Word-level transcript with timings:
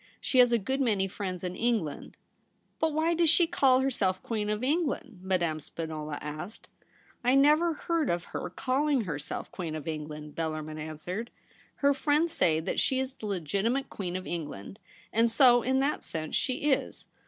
She 0.19 0.39
has 0.39 0.51
a 0.51 0.57
good 0.57 0.81
many 0.81 1.07
friends 1.07 1.43
in 1.43 1.55
Eng 1.55 1.83
land.'' 1.83 2.17
But 2.79 2.91
why 2.91 3.13
does 3.13 3.29
she 3.29 3.45
call 3.45 3.81
herself 3.81 4.19
Queen 4.23 4.49
of 4.49 4.63
England?' 4.63 5.19
Madame 5.21 5.59
Spinola 5.59 6.17
asked. 6.23 6.69
* 6.97 7.23
I 7.23 7.35
never 7.35 7.73
heard 7.75 8.09
of 8.09 8.23
her 8.33 8.49
calling 8.49 9.01
herself 9.01 9.51
Queen 9.51 9.73
TOMMY 9.75 9.83
TRESSEL. 9.83 10.05
135 10.07 10.51
of 10.51 10.57
England,' 10.57 10.65
Bellarmin 10.65 10.81
answered.' 10.83 11.29
Her 11.87 11.93
friends 11.93 12.31
say 12.31 12.59
that 12.59 12.79
she 12.79 12.99
is 12.99 13.13
the 13.13 13.27
legitimate 13.27 13.91
Queen 13.91 14.15
of 14.15 14.25
England; 14.25 14.79
and 15.13 15.29
so 15.29 15.61
in 15.61 15.81
that 15.81 16.03
sense 16.03 16.35
she 16.35 16.71
is. 16.71 17.07